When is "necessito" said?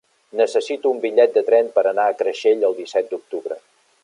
0.39-0.93